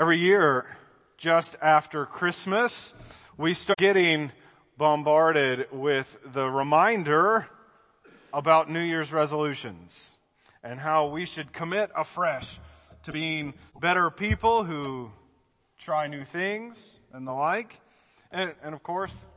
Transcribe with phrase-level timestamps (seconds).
[0.00, 0.64] Every year,
[1.18, 2.94] just after Christmas,
[3.36, 4.32] we start getting
[4.78, 7.46] bombarded with the reminder
[8.32, 10.16] about New Year's resolutions
[10.62, 12.58] and how we should commit afresh
[13.02, 15.12] to being better people who
[15.76, 17.78] try new things and the like.
[18.32, 19.30] And, and of course,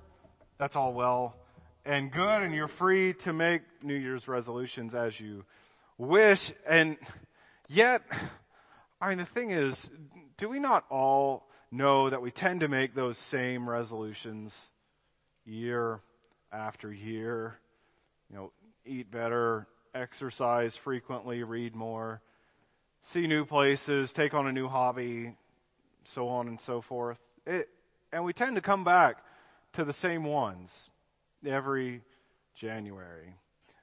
[0.58, 1.36] that's all well
[1.84, 5.44] and good and you're free to make New Year's resolutions as you
[5.98, 6.54] wish.
[6.66, 6.96] And
[7.68, 8.02] yet,
[9.02, 9.90] I mean, the thing is,
[10.38, 14.70] do we not all know that we tend to make those same resolutions
[15.46, 16.02] year
[16.52, 17.60] after year?
[18.30, 18.52] You know,
[18.86, 22.22] eat better, exercise frequently, read more,
[23.02, 25.36] see new places, take on a new hobby,
[26.06, 27.20] so on and so forth.
[27.46, 27.70] It,
[28.12, 29.18] and we tend to come back
[29.74, 30.90] to the same ones
[31.46, 32.02] every
[32.56, 33.36] January.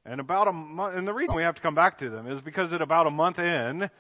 [0.05, 2.41] And about a month, and the reason we have to come back to them is
[2.41, 3.91] because at about a month in,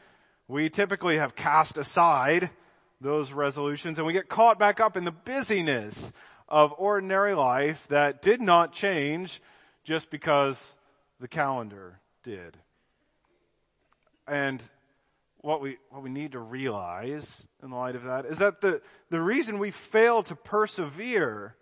[0.50, 2.50] we typically have cast aside
[3.00, 6.12] those resolutions and we get caught back up in the busyness
[6.48, 9.40] of ordinary life that did not change
[9.84, 10.76] just because
[11.20, 12.56] the calendar did.
[14.26, 14.60] And
[15.38, 19.22] what we, what we need to realize in light of that is that the, the
[19.22, 21.54] reason we fail to persevere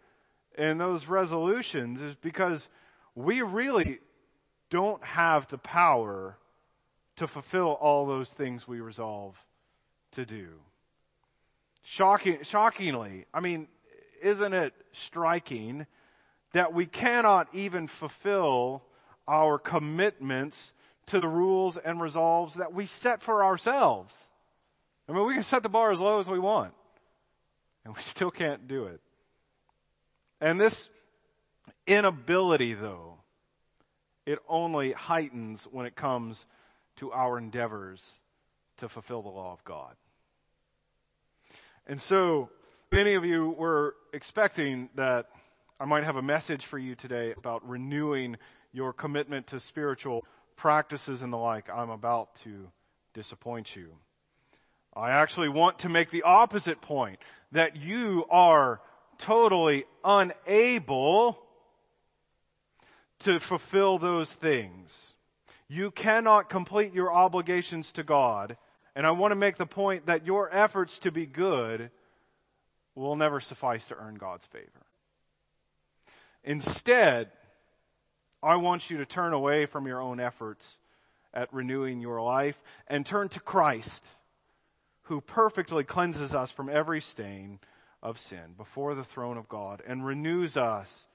[0.56, 2.68] in those resolutions is because
[3.14, 3.98] we really
[4.70, 6.38] don't have the power
[7.18, 9.36] to fulfill all those things we resolve
[10.12, 10.48] to do.
[11.82, 13.66] Shocking, shockingly, I mean,
[14.22, 15.86] isn't it striking
[16.52, 18.82] that we cannot even fulfill
[19.26, 20.74] our commitments
[21.06, 24.14] to the rules and resolves that we set for ourselves?
[25.08, 26.72] I mean, we can set the bar as low as we want,
[27.84, 29.00] and we still can't do it.
[30.40, 30.88] And this
[31.86, 33.16] inability, though,
[34.24, 36.46] it only heightens when it comes
[36.98, 38.02] to our endeavors
[38.78, 39.94] to fulfill the law of God.
[41.86, 42.50] And so,
[42.92, 45.26] many of you were expecting that
[45.80, 48.36] I might have a message for you today about renewing
[48.72, 50.24] your commitment to spiritual
[50.56, 51.70] practices and the like.
[51.70, 52.70] I'm about to
[53.14, 53.94] disappoint you.
[54.94, 57.20] I actually want to make the opposite point
[57.52, 58.80] that you are
[59.18, 61.38] totally unable
[63.20, 65.14] to fulfill those things.
[65.68, 68.56] You cannot complete your obligations to God.
[68.96, 71.90] And I want to make the point that your efforts to be good
[72.94, 74.86] will never suffice to earn God's favor.
[76.42, 77.30] Instead,
[78.42, 80.78] I want you to turn away from your own efforts
[81.34, 84.06] at renewing your life and turn to Christ,
[85.02, 87.60] who perfectly cleanses us from every stain
[88.02, 91.06] of sin before the throne of God and renews us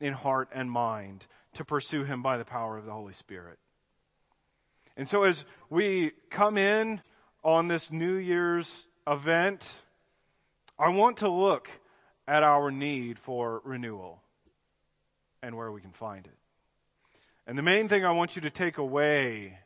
[0.00, 3.58] in heart and mind to pursue Him by the power of the Holy Spirit.
[4.96, 7.02] And so as we come in
[7.44, 9.70] on this New Year's event,
[10.78, 11.68] I want to look
[12.26, 14.22] at our need for renewal
[15.42, 16.36] and where we can find it.
[17.46, 19.58] And the main thing I want you to take away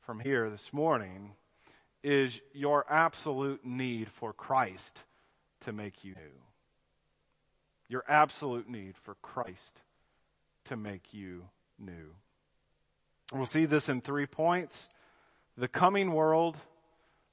[0.00, 1.32] from here this morning
[2.02, 5.00] is your absolute need for Christ
[5.60, 6.42] to make you new.
[7.88, 9.80] Your absolute need for Christ
[10.64, 11.44] to make you
[11.78, 12.14] new.
[13.32, 14.88] We'll see this in three points.
[15.56, 16.56] The coming world,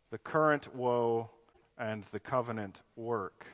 [0.09, 1.29] the current woe,
[1.78, 3.46] and the covenant work.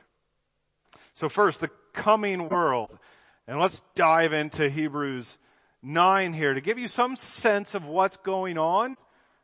[1.14, 2.98] So first, the coming world.
[3.46, 5.38] And let's dive into Hebrews
[5.82, 8.96] 9 here to give you some sense of what's going on,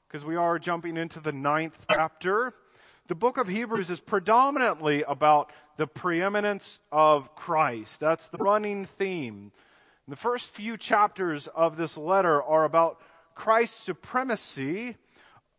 [0.06, 2.54] because we are jumping into the ninth chapter.
[3.08, 8.00] The book of Hebrews is predominantly about the preeminence of Christ.
[8.00, 9.52] That's the running theme
[10.08, 13.00] the first few chapters of this letter are about
[13.34, 14.96] Christ's supremacy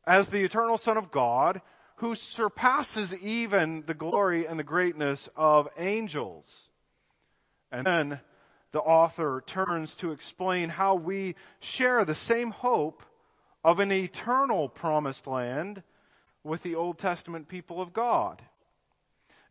[0.06, 1.62] as the eternal Son of God
[1.98, 6.70] who surpasses even the glory and the greatness of angels.
[7.72, 8.20] And then
[8.72, 13.04] the author turns to explain how we share the same hope
[13.64, 15.82] of an eternal promised land
[16.44, 18.42] with the Old Testament people of God.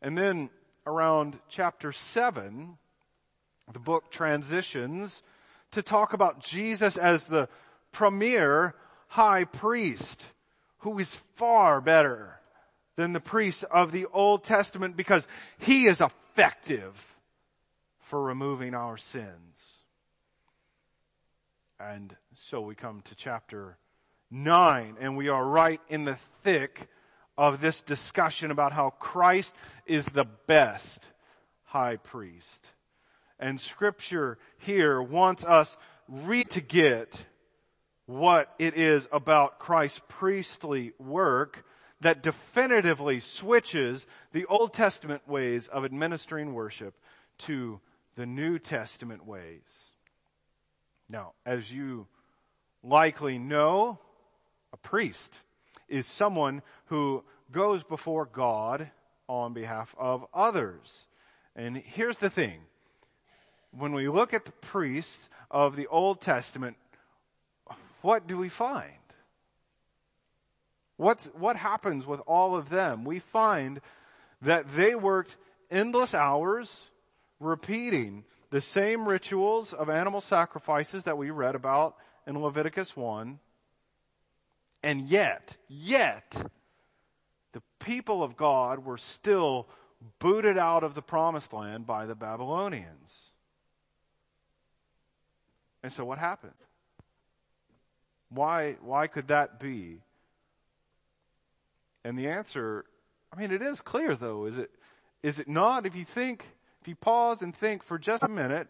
[0.01, 0.51] And then
[0.87, 2.77] around chapter 7,
[3.73, 5.23] the book transitions
[5.73, 7.49] to talk about Jesus as the
[7.93, 8.75] premier
[9.09, 10.25] high priest
[10.79, 12.41] who is far better
[12.97, 15.27] than the priests of the Old Testament because
[15.59, 16.95] he is effective
[18.01, 19.83] for removing our sins.
[21.81, 23.77] And so we come to chapter
[24.31, 26.89] 9 and we are right in the thick
[27.37, 29.55] of this discussion about how Christ
[29.87, 31.05] is the best
[31.65, 32.65] high priest.
[33.39, 35.77] And scripture here wants us
[36.09, 37.25] read to get
[38.07, 41.65] what it is about Christ's priestly work
[42.01, 46.95] that definitively switches the Old Testament ways of administering worship
[47.39, 47.81] to
[48.17, 49.63] the New Testament ways.
[51.09, 52.07] Now, as you
[52.83, 53.99] likely know,
[54.73, 55.33] a priest
[55.89, 58.91] is someone who goes before God
[59.29, 61.07] on behalf of others.
[61.57, 62.61] And here's the thing.
[63.77, 66.77] When we look at the priests of the Old Testament,
[68.03, 68.93] what do we find?
[70.97, 73.05] What's, what happens with all of them?
[73.05, 73.81] We find
[74.43, 75.37] that they worked
[75.71, 76.85] endless hours
[77.41, 83.41] repeating the same rituals of animal sacrifices that we read about in Leviticus 1.
[84.83, 86.51] And yet, yet,
[87.53, 89.67] the people of God were still
[90.19, 93.24] booted out of the promised land by the Babylonians.
[95.85, 96.55] And so what happened?
[98.31, 100.01] Why, why could that be?
[102.03, 102.87] And the answer,
[103.31, 104.71] I mean, it is clear though, is it,
[105.23, 105.85] is it not?
[105.85, 106.47] If you think,
[106.81, 108.67] if you pause and think for just a minute,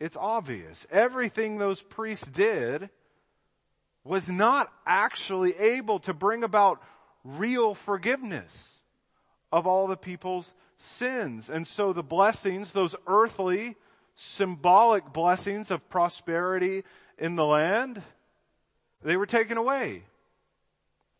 [0.00, 0.88] it's obvious.
[0.90, 2.90] Everything those priests did
[4.02, 6.82] was not actually able to bring about
[7.22, 8.82] real forgiveness
[9.52, 11.48] of all the people's sins.
[11.48, 13.76] And so the blessings, those earthly,
[14.20, 16.84] symbolic blessings of prosperity
[17.18, 18.02] in the land,
[19.02, 20.02] they were taken away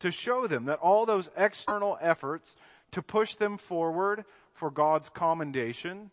[0.00, 2.54] to show them that all those external efforts
[2.92, 6.10] to push them forward for God's commendation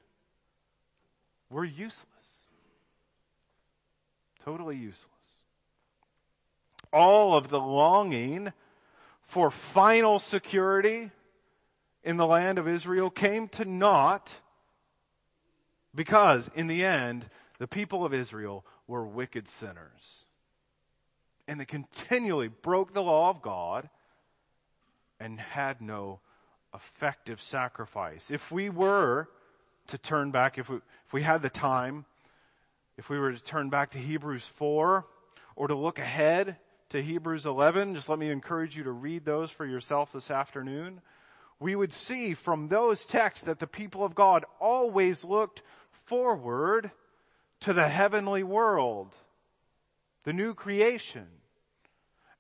[1.50, 2.06] were useless.
[4.46, 5.06] Totally useless.
[6.94, 8.54] All of the longing
[9.24, 11.12] for final security
[12.02, 14.36] in the land of Israel came to naught
[15.94, 17.26] because in the end,
[17.60, 20.26] the people of Israel were wicked sinners
[21.48, 23.90] and they continually broke the law of God
[25.20, 26.20] and had no
[26.74, 28.30] effective sacrifice.
[28.30, 29.30] If we were
[29.88, 32.06] to turn back, if we, if we had the time,
[32.98, 35.06] if we were to turn back to Hebrews 4
[35.56, 36.58] or to look ahead
[36.90, 41.02] to Hebrews 11, just let me encourage you to read those for yourself this afternoon.
[41.60, 45.64] We would see from those texts that the people of God always looked
[46.06, 46.92] forward
[47.62, 49.14] to the heavenly world,
[50.24, 51.28] the new creation.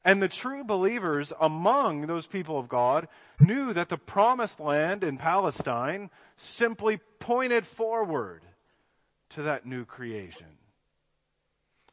[0.05, 3.07] And the true believers among those people of God
[3.39, 8.43] knew that the promised land in Palestine simply pointed forward
[9.31, 10.47] to that new creation.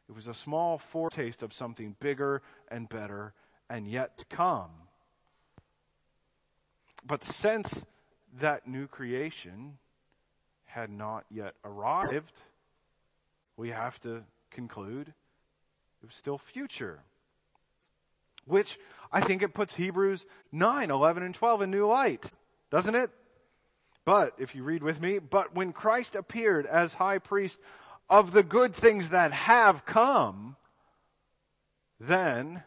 [0.07, 3.33] It was a small foretaste of something bigger and better
[3.69, 4.69] and yet to come.
[7.05, 7.85] But since
[8.39, 9.77] that new creation
[10.65, 12.33] had not yet arrived,
[13.57, 17.01] we have to conclude it was still future
[18.45, 18.79] which
[19.11, 22.23] I think it puts Hebrews 9, 11, and 12 in new light,
[22.69, 23.09] doesn't it?
[24.05, 27.59] But, if you read with me, but when Christ appeared as high priest
[28.09, 30.55] of the good things that have come,
[31.99, 32.63] then,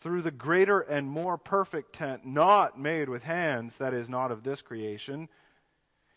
[0.00, 4.42] through the greater and more perfect tent, not made with hands, that is not of
[4.42, 5.28] this creation,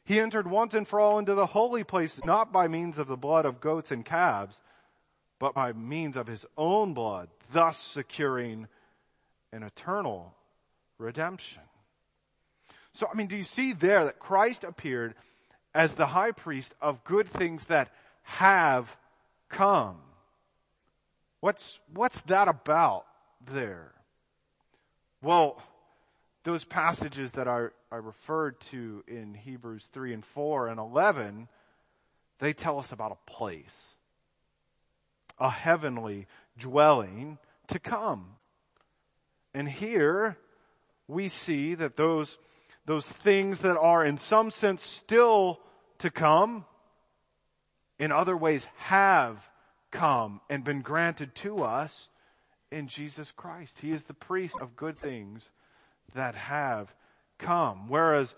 [0.06, 3.18] he entered once and for all into the holy place, not by means of the
[3.18, 4.62] blood of goats and calves,
[5.40, 8.68] but by means of his own blood, thus securing
[9.52, 10.34] an eternal
[10.98, 11.62] redemption.
[12.94, 15.16] So, I mean, do you see there that Christ appeared
[15.74, 17.90] as the high priest of good things that
[18.24, 18.96] have
[19.50, 19.98] come?
[21.40, 23.06] What's, what's that about
[23.48, 23.92] there?
[25.22, 25.62] Well,
[26.44, 31.48] those passages that I, I referred to in Hebrews 3 and 4 and 11,
[32.40, 33.96] they tell us about a place,
[35.40, 38.36] a heavenly dwelling to come.
[39.54, 40.38] And here
[41.08, 42.38] we see that those,
[42.86, 45.60] those things that are in some sense still
[46.00, 46.66] to come,
[48.00, 49.50] in other ways have
[49.92, 52.10] come and been granted to us
[52.74, 53.80] in Jesus Christ.
[53.80, 55.52] He is the priest of good things
[56.14, 56.94] that have
[57.38, 57.88] come.
[57.88, 58.34] Whereas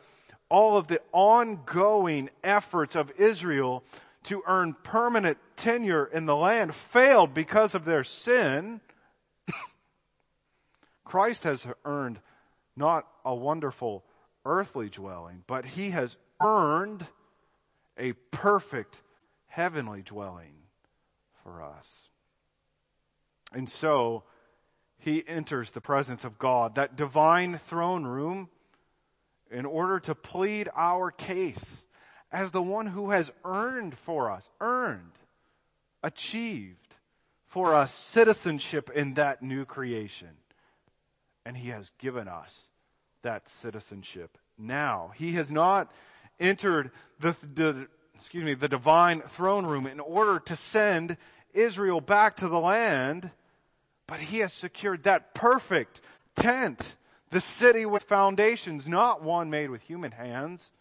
[0.50, 3.84] all of the ongoing efforts of Israel
[4.24, 8.82] to earn permanent tenure in the land failed because of their sin,
[11.06, 12.20] Christ has earned
[12.76, 14.04] not a wonderful
[14.46, 17.06] earthly dwelling, but he has earned
[17.98, 19.02] a perfect
[19.48, 20.54] heavenly dwelling
[21.44, 22.10] for us.
[23.54, 24.24] And so,
[24.98, 28.50] he enters the presence of God, that divine throne room,
[29.52, 31.86] in order to plead our case
[32.32, 35.12] as the one who has earned for us, earned,
[36.04, 36.96] achieved
[37.46, 40.30] for us citizenship in that new creation
[41.46, 42.68] And he has given us
[43.22, 45.12] that citizenship now.
[45.16, 45.92] He has not
[46.40, 51.18] entered the, the, excuse me, the divine throne room in order to send
[51.56, 53.32] Israel back to the land,
[54.08, 56.02] but he has secured that perfect
[56.36, 56.96] tent,
[57.32, 60.72] the city with foundations, not one made with human hands,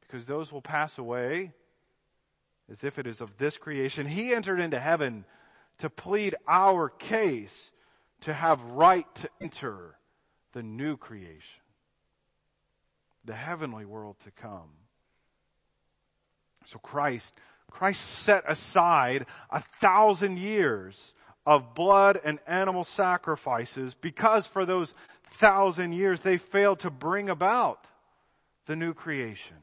[0.00, 1.52] because those will pass away
[2.70, 4.06] as if it is of this creation.
[4.06, 5.24] He entered into heaven
[5.78, 7.70] to plead our case
[8.22, 9.96] to have right to enter
[10.52, 11.60] the new creation,
[13.24, 14.70] the heavenly world to come.
[16.66, 17.34] So Christ,
[17.70, 21.12] Christ set aside a thousand years
[21.46, 24.94] of blood and animal sacrifices because for those
[25.32, 27.86] thousand years they failed to bring about
[28.66, 29.56] the new creation.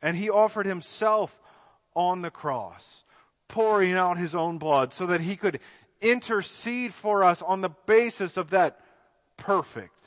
[0.00, 1.36] And he offered himself
[1.94, 3.04] on the cross,
[3.48, 5.60] pouring out his own blood so that he could
[6.00, 8.80] intercede for us on the basis of that
[9.36, 10.04] perfect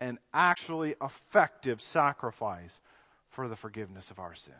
[0.00, 2.80] and actually effective sacrifice
[3.30, 4.54] for the forgiveness of our sins.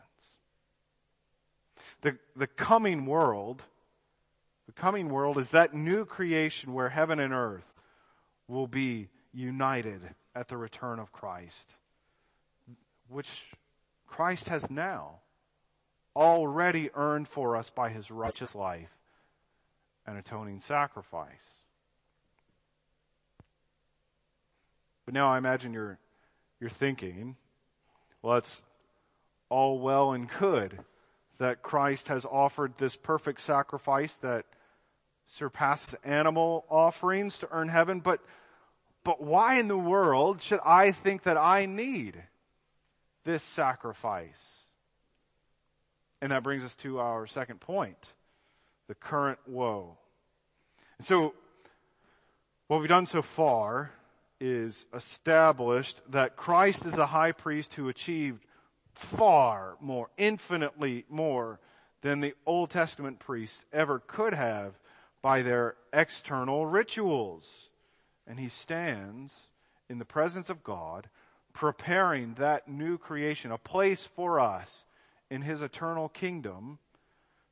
[2.04, 3.62] The, the coming world,
[4.66, 7.64] the coming world is that new creation where heaven and earth
[8.46, 10.02] will be united
[10.34, 11.76] at the return of Christ,
[13.08, 13.44] which
[14.06, 15.20] Christ has now
[16.14, 18.90] already earned for us by his righteous life
[20.06, 21.48] and atoning sacrifice.
[25.06, 25.98] But now I imagine you're,
[26.60, 27.36] you're thinking,
[28.20, 28.62] well, it's
[29.48, 30.84] all well and good
[31.38, 34.46] that Christ has offered this perfect sacrifice that
[35.26, 38.20] surpasses animal offerings to earn heaven, but,
[39.02, 42.22] but why in the world should I think that I need
[43.24, 44.60] this sacrifice?
[46.20, 48.12] And that brings us to our second point,
[48.88, 49.98] the current woe.
[50.98, 51.34] And so,
[52.68, 53.90] what we've done so far
[54.40, 58.44] is established that Christ is the high priest who achieved
[58.94, 61.60] far more, infinitely more
[62.00, 64.78] than the Old Testament priests ever could have
[65.22, 67.46] by their external rituals.
[68.26, 69.32] And he stands
[69.88, 71.08] in the presence of God,
[71.52, 74.84] preparing that new creation, a place for us
[75.30, 76.78] in his eternal kingdom,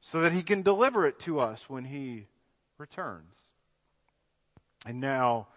[0.00, 2.26] so that he can deliver it to us when he
[2.78, 3.34] returns.
[4.84, 5.48] And now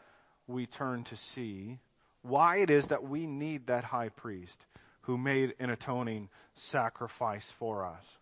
[0.47, 1.79] we turn to see
[2.21, 4.65] why it is that we need that high priest
[5.05, 8.17] who made an atoning sacrifice for us.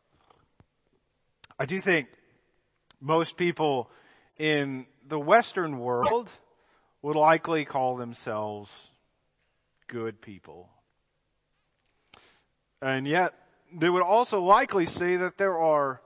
[1.57, 2.07] I do think
[2.99, 3.89] most people
[4.37, 6.29] in the Western world
[7.01, 8.71] would likely call themselves
[9.87, 10.69] good people.
[12.81, 13.33] And yet,
[13.73, 16.01] they would also likely say that there are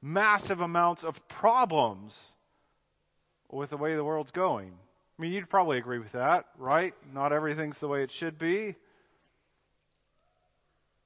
[0.00, 2.28] massive amounts of problems
[3.50, 4.72] with the way the world's going.
[5.18, 6.94] I mean, you'd probably agree with that, right?
[7.12, 8.76] Not everything's the way it should be.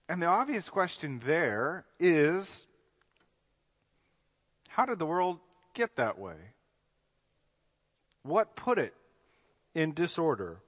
[0.08, 2.66] And the obvious question there is,
[4.68, 5.38] how did the world
[5.74, 6.36] get that way?
[8.22, 8.94] What put it
[9.74, 10.58] in disorder?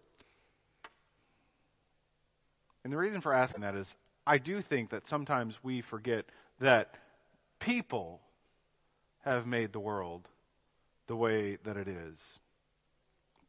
[2.85, 3.94] And the reason for asking that is,
[4.26, 6.26] I do think that sometimes we forget
[6.61, 6.94] that
[7.59, 8.20] people
[9.25, 10.28] have made the world
[11.06, 12.38] the way that it is.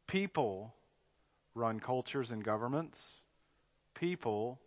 [0.06, 0.74] People
[1.54, 3.00] run cultures and governments.
[3.94, 4.58] People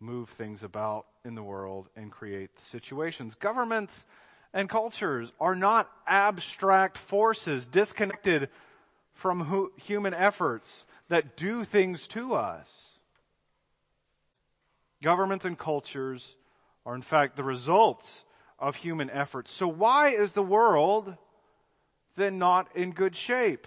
[0.00, 3.34] move things about in the world and create situations.
[3.34, 4.06] Governments
[4.54, 8.48] and cultures are not abstract forces disconnected
[9.12, 12.68] from human efforts that do things to us.
[15.02, 16.34] Governments and cultures
[16.86, 18.24] are in fact the results
[18.58, 19.52] of human efforts.
[19.52, 21.14] So why is the world
[22.16, 23.66] then not in good shape?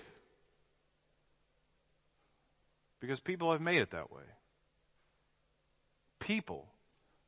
[2.99, 4.23] Because people have made it that way
[6.23, 6.65] people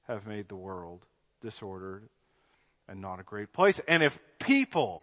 [0.08, 1.06] have made the world
[1.42, 2.08] disordered
[2.88, 3.82] and not a great place.
[3.90, 5.02] And if people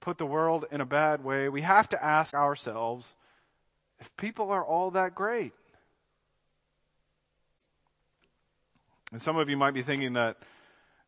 [0.00, 3.14] put the world in a bad way, we have to ask ourselves
[3.98, 5.52] if people are all that great.
[9.12, 10.38] And some of you might be thinking that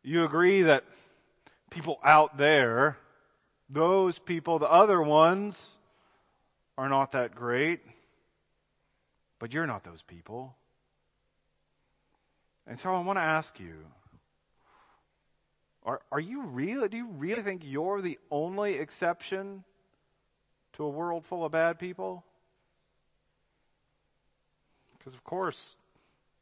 [0.03, 0.85] you agree that
[1.71, 2.99] people out there,
[3.71, 5.77] those people, the other ones,
[6.77, 7.81] are not that great.
[9.39, 10.55] But you're not those people.
[12.73, 13.75] And so I want to ask you,
[15.85, 19.63] are, are you really, do you really think you're the only exception
[20.73, 22.25] to a world full of bad people?
[24.97, 25.77] Because of course,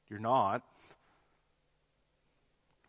[0.08, 0.62] you're not.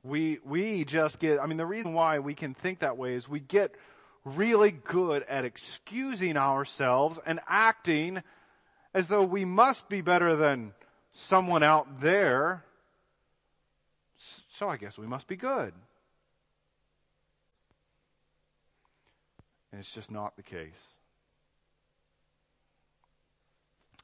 [0.03, 3.27] We, we just get, I mean, the reason why we can think that way is
[3.27, 3.73] we get
[4.23, 8.21] really good at excusing ourselves and acting
[8.93, 10.73] as though we must be better than
[11.13, 12.65] someone out there.
[14.57, 15.73] So I guess we must be good.
[19.71, 20.97] And it's just not the case.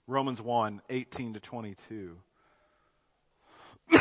[0.07, 2.17] Romans 1, 18 to 22.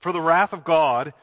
[0.00, 1.14] For the wrath of God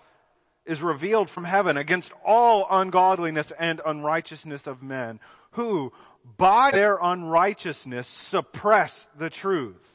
[0.66, 5.20] is revealed from heaven against all ungodliness and unrighteousness of men
[5.52, 5.94] who
[6.38, 9.95] by their unrighteousness suppress the truth.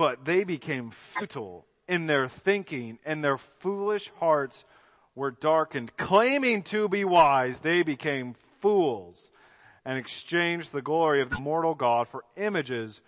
[0.00, 4.64] But they became futile in their thinking and their foolish hearts
[5.14, 5.94] were darkened.
[5.98, 9.30] Claiming to be wise, they became fools
[9.84, 13.02] and exchanged the glory of the mortal God for images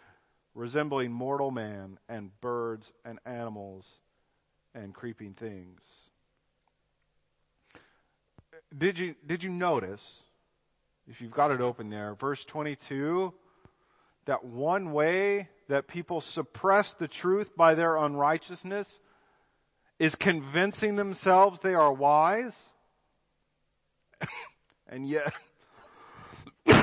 [0.55, 3.87] resembling mortal man and birds and animals
[4.75, 5.81] and creeping things.
[8.77, 10.19] Did you, did you notice,
[11.09, 13.33] if you've got it open there, verse 22,
[14.27, 19.01] that one way that people suppress the truth by their unrighteousness
[19.99, 22.63] is convincing themselves they are wise?
[24.89, 25.33] and yet,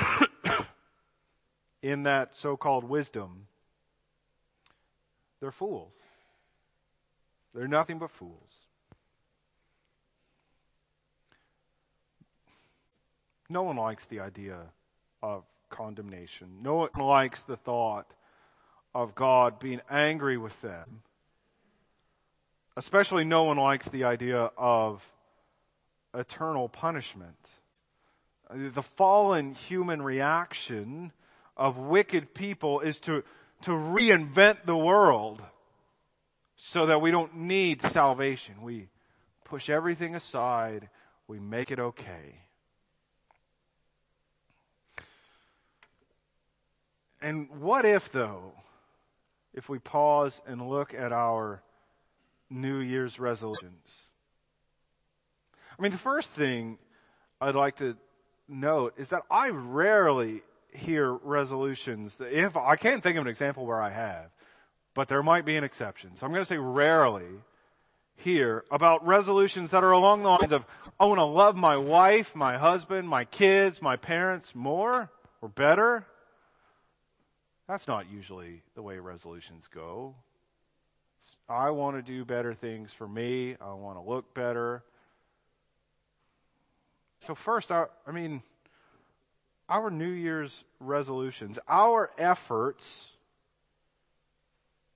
[1.81, 3.47] in that so-called wisdom,
[5.39, 5.93] they're fools.
[7.53, 8.53] They're nothing but fools.
[13.49, 14.59] No one likes the idea
[15.23, 16.59] of condemnation.
[16.61, 18.13] No one likes the thought
[18.93, 21.01] of God being angry with them.
[22.75, 25.03] Especially no one likes the idea of
[26.13, 27.37] eternal punishment.
[28.51, 31.11] The fallen human reaction
[31.55, 33.23] of wicked people is to
[33.61, 35.41] to reinvent the world
[36.55, 38.61] so that we don't need salvation.
[38.61, 38.89] We
[39.43, 40.89] push everything aside.
[41.27, 42.35] We make it okay.
[47.21, 48.53] And what if though,
[49.59, 51.61] if we pause and look at our
[52.49, 53.85] New Year's resolutions?
[55.77, 56.77] I mean, the first thing
[57.41, 57.97] I'd like to
[58.47, 62.19] note is that I rarely hear resolutions.
[62.21, 64.31] If I can't think of an example where I have,
[64.93, 66.15] but there might be an exception.
[66.15, 67.27] So I'm going to say rarely
[68.15, 70.65] hear about resolutions that are along the lines of,
[70.99, 76.05] I want to love my wife, my husband, my kids, my parents more or better.
[77.69, 80.15] That's not usually the way resolutions go.
[81.47, 83.57] I want to do better things for me.
[83.61, 84.81] I want to look better.
[87.19, 88.41] So first, I, I mean,
[89.69, 93.11] our New Year's resolutions, our efforts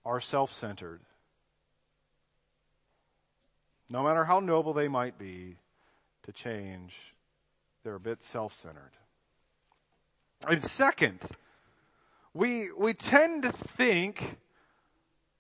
[0.04, 1.02] are self-centered.
[3.88, 5.58] No matter how noble they might be
[6.24, 6.96] to change,
[7.84, 8.94] they're a bit self-centered.
[10.48, 11.20] And second,
[12.34, 14.38] we, we tend to think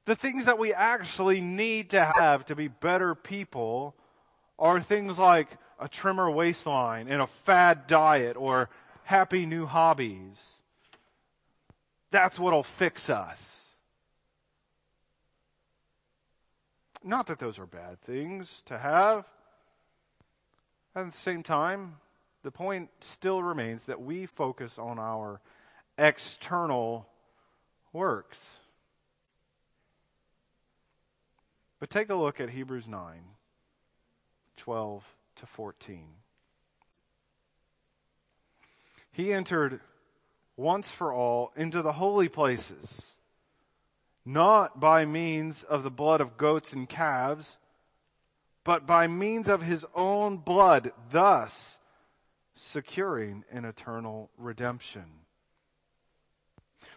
[0.05, 3.95] the things that we actually need to have to be better people
[4.59, 8.69] are things like a trimmer waistline and a fad diet or
[9.03, 10.53] happy new hobbies.
[12.11, 13.65] That's what'll fix us.
[17.03, 19.25] Not that those are bad things to have.
[20.95, 21.95] At the same time,
[22.43, 25.41] the point still remains that we focus on our
[25.97, 27.07] external
[27.91, 28.43] works.
[31.79, 33.19] But take a look at Hebrews 9,
[34.57, 35.03] 12
[35.35, 36.07] to 14.
[39.11, 39.79] He entered
[40.55, 43.11] once for all into the holy places,
[44.25, 47.57] not by means of the blood of goats and calves,
[48.63, 51.77] but by means of his own blood, thus
[52.55, 55.22] securing an eternal redemption.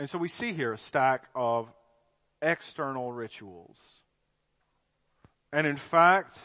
[0.00, 1.70] And so we see here a stack of
[2.40, 3.76] external rituals.
[5.52, 6.40] And in fact,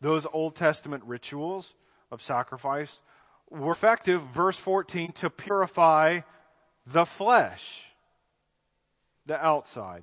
[0.00, 1.72] those Old Testament rituals
[2.10, 3.00] of sacrifice
[3.48, 6.22] were effective, verse 14, to purify
[6.84, 7.84] the flesh,
[9.24, 10.02] the outside.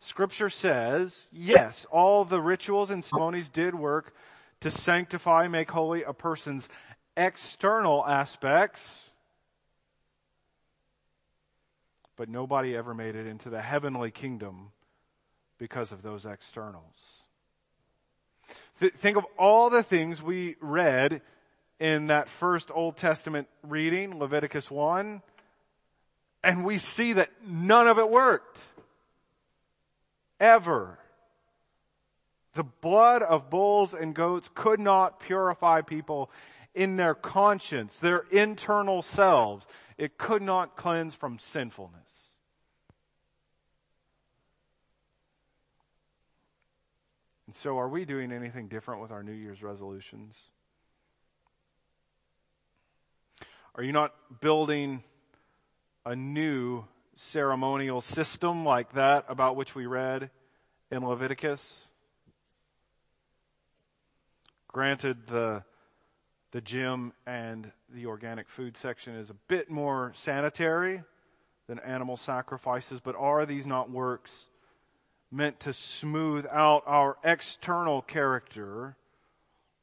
[0.00, 4.12] Scripture says, yes, all the rituals and ceremonies did work
[4.58, 6.68] to sanctify, make holy a person's
[7.16, 9.11] external aspects,
[12.16, 14.72] but nobody ever made it into the heavenly kingdom
[15.58, 17.22] because of those externals.
[18.80, 21.22] Th- think of all the things we read
[21.78, 25.22] in that first Old Testament reading, Leviticus 1,
[26.44, 28.58] and we see that none of it worked.
[30.40, 30.98] Ever.
[32.54, 36.30] The blood of bulls and goats could not purify people
[36.74, 39.66] in their conscience, their internal selves.
[40.02, 42.10] It could not cleanse from sinfulness.
[47.46, 50.36] And so are we doing anything different with our New Year's resolutions?
[53.76, 55.04] Are you not building
[56.04, 56.82] a new
[57.14, 60.30] ceremonial system like that about which we read
[60.90, 61.86] in Leviticus?
[64.66, 65.62] Granted, the,
[66.50, 71.02] the gym and the organic food section is a bit more sanitary
[71.66, 74.48] than animal sacrifices, but are these not works
[75.30, 78.96] meant to smooth out our external character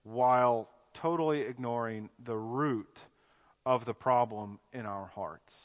[0.03, 2.97] while totally ignoring the root
[3.65, 5.55] of the problem in our hearts?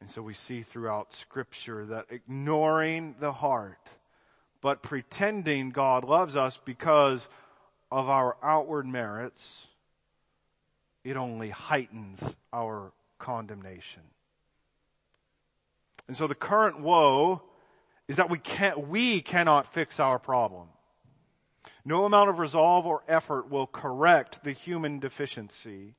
[0.00, 3.78] And so we see throughout scripture that ignoring the heart
[4.62, 7.28] but pretending God loves us because
[7.92, 9.66] of our outward merits,
[11.04, 14.02] it only heightens our condemnation.
[16.08, 17.42] And so the current woe
[18.08, 20.68] is that we can't, we cannot fix our problem.
[21.84, 25.94] No amount of resolve or effort will correct the human deficiency.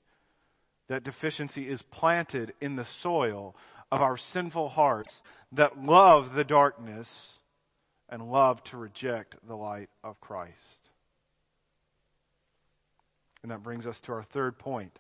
[0.88, 3.56] That deficiency is planted in the soil
[3.92, 7.38] of our sinful hearts that love the darkness
[8.10, 10.83] and love to reject the light of Christ.
[13.44, 14.98] And that brings us to our third point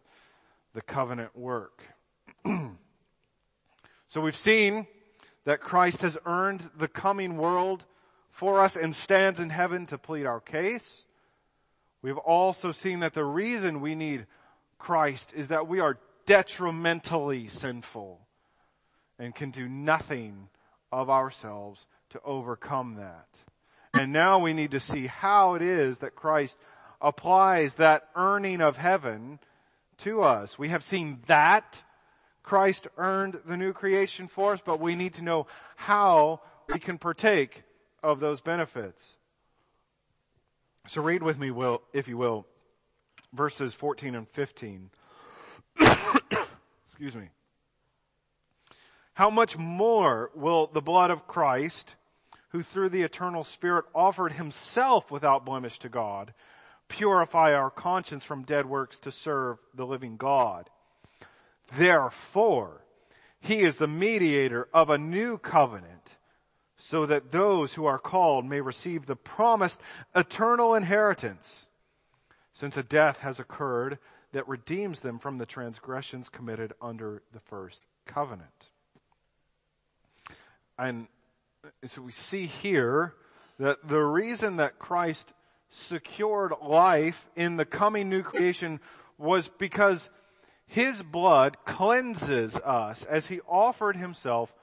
[0.74, 1.82] the covenant work.
[4.08, 4.86] so we've seen
[5.46, 7.86] that Christ has earned the coming world
[8.32, 11.06] for us and stands in heaven to plead our case.
[12.02, 14.26] We've also seen that the reason we need
[14.78, 18.20] Christ is that we are detrimentally sinful
[19.20, 20.50] and can do nothing
[20.92, 23.28] of ourselves to overcome that.
[23.94, 26.58] And now we need to see how it is that Christ
[27.04, 29.38] applies that earning of heaven
[29.98, 30.58] to us.
[30.58, 31.84] We have seen that
[32.42, 36.98] Christ earned the new creation for us, but we need to know how we can
[36.98, 37.64] partake
[38.02, 39.04] of those benefits.
[40.88, 42.46] So read with me, will, if you will,
[43.34, 44.90] verses 14 and 15.
[46.86, 47.30] Excuse me.
[49.14, 51.96] How much more will the blood of Christ,
[52.50, 56.34] who through the eternal Spirit offered himself without blemish to God,
[56.94, 60.70] purify our conscience from dead works to serve the living God.
[61.76, 62.86] Therefore,
[63.40, 66.18] he is the mediator of a new covenant
[66.78, 69.82] so that those who are called may receive the promised
[70.14, 71.68] eternal inheritance
[72.52, 73.98] since a death has occurred
[74.32, 78.70] that redeems them from the transgressions committed under the first covenant.
[80.78, 81.08] And
[81.88, 83.16] so we see here
[83.58, 85.34] that the reason that Christ
[85.74, 88.80] secured life in the coming new creation
[89.18, 90.10] was because
[90.66, 94.54] his blood cleanses us as he offered himself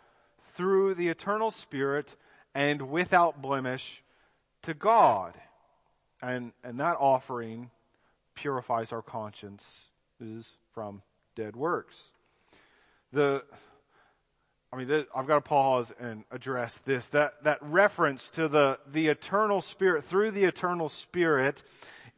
[0.55, 2.15] through the eternal spirit
[2.55, 4.03] and without blemish
[4.63, 5.35] to God.
[6.23, 7.71] And, and that offering
[8.35, 9.87] purifies our consciences
[10.73, 11.03] from
[11.35, 12.13] dead works.
[13.13, 13.45] The,
[14.73, 17.09] I mean, I've got to pause and address this.
[17.09, 21.65] That, that reference to the, the eternal spirit, through the eternal spirit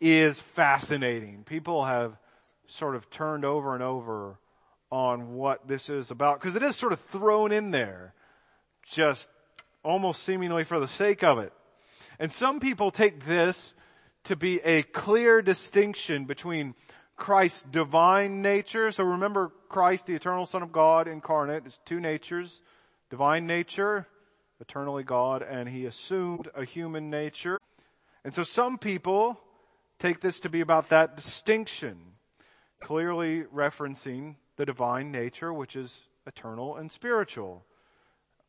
[0.00, 1.44] is fascinating.
[1.44, 2.18] People have
[2.66, 4.38] sort of turned over and over
[4.90, 8.12] on what this is about because it is sort of thrown in there
[8.86, 9.30] just
[9.82, 11.52] almost seemingly for the sake of it.
[12.18, 13.72] And some people take this
[14.24, 16.74] to be a clear distinction between
[17.22, 18.90] Christ's divine nature.
[18.90, 22.62] So remember Christ, the eternal Son of God incarnate, is two natures.
[23.11, 24.08] Divine nature,
[24.61, 27.61] eternally God, and he assumed a human nature.
[28.24, 29.38] And so some people
[30.00, 31.96] take this to be about that distinction,
[32.80, 37.64] clearly referencing the divine nature, which is eternal and spiritual.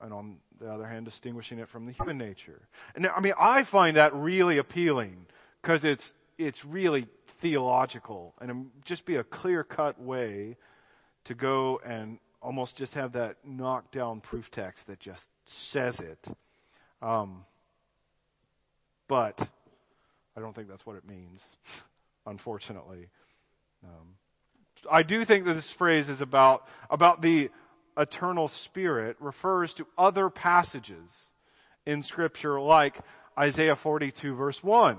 [0.02, 2.68] And on the other hand, distinguishing it from the human nature.
[2.96, 5.28] And I mean, I find that really appealing
[5.62, 7.08] because it's, it's really
[7.40, 10.58] theological and just be a clear cut way
[11.26, 16.28] to go and almost just have that knockdown proof text that just says it.
[17.02, 17.46] Um,
[19.08, 19.48] but
[20.36, 21.44] I don't think that's what it means,
[22.26, 23.10] unfortunately.
[23.84, 24.16] Um,
[24.92, 27.50] I do think that this phrase is about, about the
[27.98, 31.10] eternal spirit refers to other passages
[31.86, 33.00] in scripture like
[33.38, 34.98] Isaiah 42 verse 1,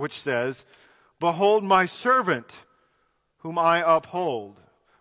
[0.00, 0.66] which says,
[1.20, 2.56] Behold my servant,
[3.38, 4.56] whom I uphold,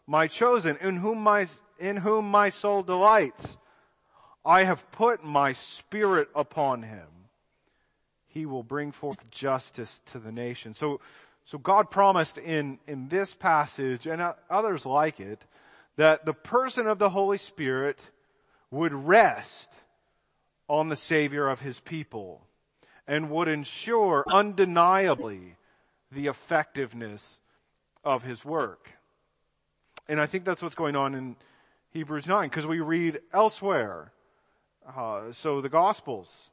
[0.05, 1.47] my chosen, in whom my,
[1.79, 3.57] in whom my soul delights.
[4.45, 7.07] I have put my spirit upon him.
[8.27, 10.73] He will bring forth justice to the nation.
[10.73, 11.01] So,
[11.45, 15.43] so God promised in, in this passage and others like it
[15.97, 17.99] that the person of the Holy Spirit
[18.71, 19.69] would rest
[20.67, 22.45] on the Savior of His people
[23.07, 25.55] and would ensure undeniably
[26.11, 27.39] the effectiveness
[28.03, 28.89] of His work.
[30.07, 31.35] And I think that's what's going on in
[31.91, 34.11] Hebrews 9 because we read elsewhere.
[34.95, 36.49] Uh, so the Gospels,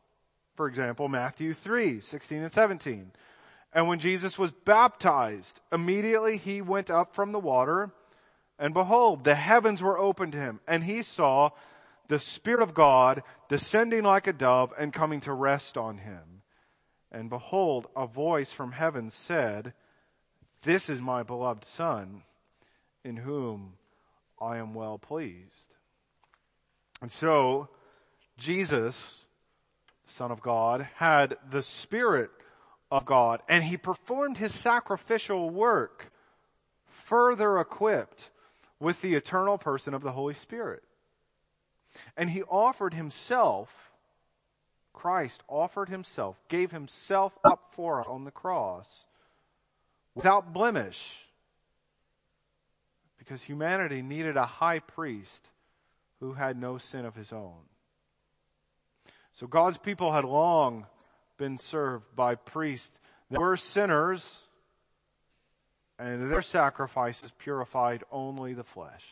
[0.56, 3.12] for example, Matthew 3, 16 and 17.
[3.72, 7.92] And when Jesus was baptized, immediately he went up from the water
[8.58, 11.50] and behold, the heavens were opened to him and he saw
[12.08, 16.35] the Spirit of God descending like a dove and coming to rest on him.
[17.12, 19.72] And behold, a voice from heaven said,
[20.62, 22.22] this is my beloved son
[23.04, 23.74] in whom
[24.40, 25.74] I am well pleased.
[27.00, 27.68] And so,
[28.36, 29.24] Jesus,
[30.06, 32.30] Son of God, had the Spirit
[32.90, 36.10] of God and he performed his sacrificial work
[36.88, 38.30] further equipped
[38.80, 40.82] with the eternal person of the Holy Spirit.
[42.16, 43.85] And he offered himself,
[44.96, 49.04] Christ offered himself, gave himself up for us on the cross
[50.14, 51.26] without blemish
[53.18, 55.50] because humanity needed a high priest
[56.18, 57.60] who had no sin of his own.
[59.34, 60.86] So God's people had long
[61.36, 62.98] been served by priests
[63.30, 64.44] that were sinners
[65.98, 69.04] and their sacrifices purified only the flesh.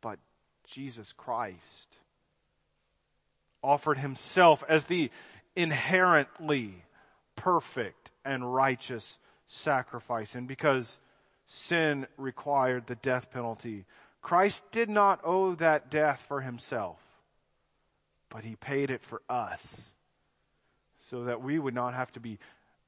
[0.00, 0.20] But
[0.70, 1.96] Jesus Christ
[3.62, 5.10] offered himself as the
[5.54, 6.84] inherently
[7.36, 10.34] perfect and righteous sacrifice.
[10.34, 10.98] And because
[11.46, 13.84] sin required the death penalty.
[14.22, 16.98] Christ did not owe that death for himself,
[18.30, 19.90] but he paid it for us
[21.10, 22.38] so that we would not have to be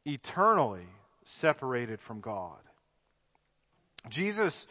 [0.06, 0.87] eternally
[1.24, 2.58] separated from God.
[4.08, 4.66] Jesus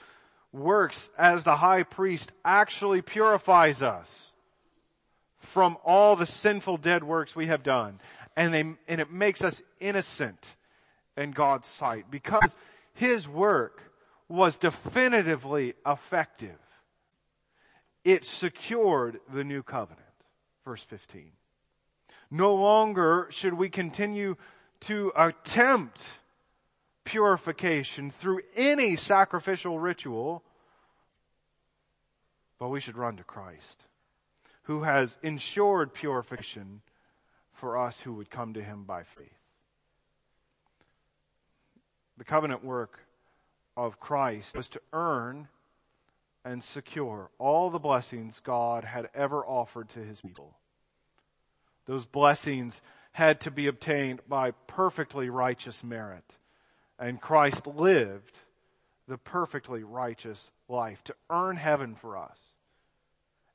[0.51, 4.31] works as the high priest actually purifies us
[5.43, 7.99] from all the sinful dead works we have done.
[8.35, 10.55] And they, and it makes us innocent
[11.15, 12.55] in God's sight because
[12.93, 13.91] his work
[14.27, 16.57] was definitively effective.
[18.03, 19.99] It secured the new covenant.
[20.65, 21.31] Verse 15.
[22.31, 24.35] No longer should we continue
[24.81, 26.01] to attempt
[27.03, 30.43] purification through any sacrificial ritual,
[32.57, 33.85] but we should run to Christ,
[34.63, 36.81] who has ensured purification
[37.53, 39.29] for us who would come to him by faith.
[42.17, 42.99] The covenant work
[43.75, 45.47] of Christ was to earn
[46.45, 50.55] and secure all the blessings God had ever offered to his people.
[51.85, 52.81] Those blessings
[53.13, 56.25] had to be obtained by perfectly righteous merit.
[56.99, 58.37] And Christ lived
[59.07, 62.39] the perfectly righteous life to earn heaven for us.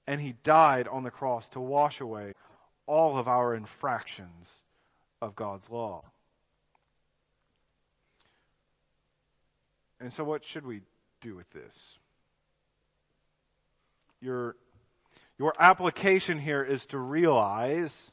[0.09, 2.33] And he died on the cross to wash away
[2.87, 4.49] all of our infractions
[5.21, 6.03] of God's law.
[10.01, 10.81] And so what should we
[11.21, 11.99] do with this?
[14.23, 14.57] Your,
[15.39, 18.11] your application here is to realize,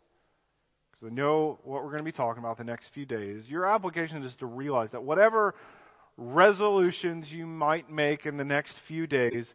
[0.91, 3.65] because I know what we're going to be talking about the next few days, your
[3.65, 5.55] application is to realize that whatever
[6.17, 9.53] resolutions you might make in the next few days,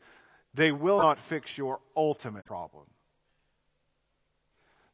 [0.54, 2.84] they will not fix your ultimate problem.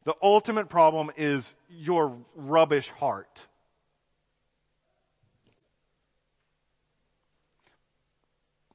[0.05, 3.41] The ultimate problem is your rubbish heart.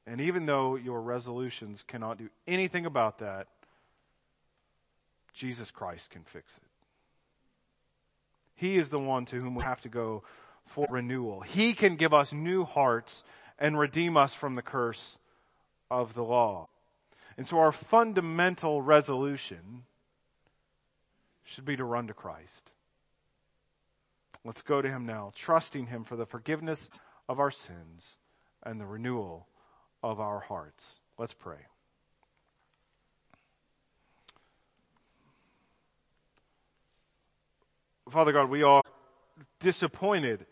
[0.06, 3.46] And even though your resolutions cannot do anything about that,
[5.32, 6.62] Jesus Christ can fix it.
[8.54, 10.22] He is the one to whom we have to go
[10.66, 11.40] for renewal.
[11.40, 13.24] He can give us new hearts
[13.58, 15.18] and redeem us from the curse
[15.90, 16.68] of the law.
[17.36, 19.84] And so our fundamental resolution
[21.44, 22.70] should be to run to Christ.
[24.44, 26.90] Let's go to Him now, trusting Him for the forgiveness
[27.28, 28.16] of our sins
[28.62, 29.46] and the renewal
[30.02, 31.00] of our hearts.
[31.18, 31.58] Let's pray.
[38.10, 38.82] Father God, we are
[39.60, 40.44] disappointed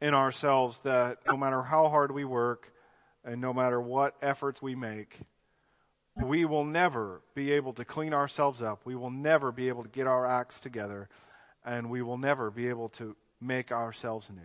[0.00, 2.72] in ourselves that no matter how hard we work
[3.24, 5.20] and no matter what efforts we make,
[6.22, 8.80] we will never be able to clean ourselves up.
[8.84, 11.08] We will never be able to get our acts together
[11.64, 14.40] and we will never be able to make ourselves new.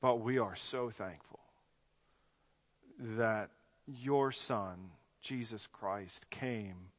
[0.00, 1.40] But we are so thankful
[2.98, 3.50] that
[3.86, 4.90] your Son,
[5.20, 6.90] Jesus Christ, came,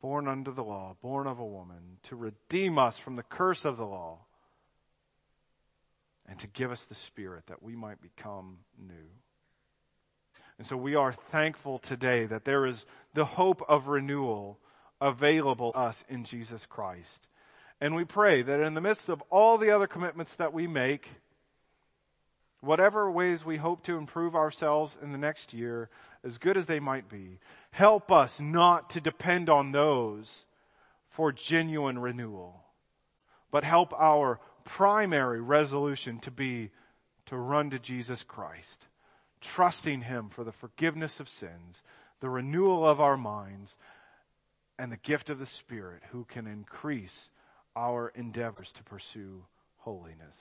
[0.00, 3.76] born under the law, born of a woman, to redeem us from the curse of
[3.76, 4.20] the law
[6.26, 9.10] and to give us the Spirit that we might become new.
[10.58, 14.58] And so we are thankful today that there is the hope of renewal
[15.00, 17.26] available to us in Jesus Christ.
[17.80, 21.10] And we pray that in the midst of all the other commitments that we make,
[22.60, 25.90] whatever ways we hope to improve ourselves in the next year,
[26.22, 27.38] as good as they might be,
[27.72, 30.44] help us not to depend on those
[31.10, 32.62] for genuine renewal,
[33.50, 36.70] but help our primary resolution to be
[37.26, 38.86] to run to Jesus Christ,
[39.44, 41.82] trusting Him for the forgiveness of sins,
[42.20, 43.76] the renewal of our minds,
[44.78, 47.30] and the gift of the Spirit who can increase
[47.76, 49.44] our endeavors to pursue
[49.78, 50.36] holiness.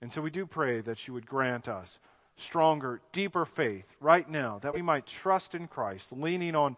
[0.00, 1.98] And so we do pray that you would grant us
[2.36, 6.76] stronger, deeper faith right now, that we might trust in Christ, leaning on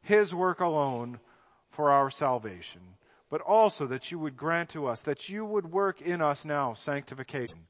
[0.00, 1.20] His work alone
[1.70, 2.80] for our salvation,
[3.28, 6.72] but also that you would grant to us, that you would work in us now
[6.74, 7.66] sanctification,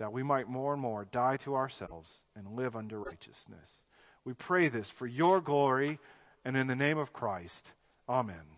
[0.00, 3.82] that we might more and more die to ourselves and live under righteousness.
[4.24, 5.98] We pray this for your glory
[6.42, 7.70] and in the name of Christ.
[8.08, 8.56] Amen.